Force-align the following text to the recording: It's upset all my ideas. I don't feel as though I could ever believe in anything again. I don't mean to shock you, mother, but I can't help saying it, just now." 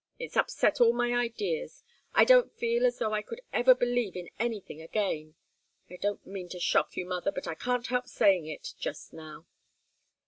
It's 0.17 0.35
upset 0.35 0.81
all 0.81 0.93
my 0.93 1.13
ideas. 1.13 1.83
I 2.15 2.25
don't 2.25 2.51
feel 2.51 2.87
as 2.87 2.97
though 2.97 3.13
I 3.13 3.21
could 3.21 3.39
ever 3.53 3.75
believe 3.75 4.15
in 4.15 4.29
anything 4.39 4.81
again. 4.81 5.35
I 5.91 5.97
don't 5.97 6.25
mean 6.25 6.49
to 6.49 6.59
shock 6.59 6.97
you, 6.97 7.05
mother, 7.05 7.31
but 7.31 7.47
I 7.47 7.53
can't 7.53 7.85
help 7.85 8.07
saying 8.07 8.47
it, 8.47 8.73
just 8.79 9.13
now." 9.13 9.45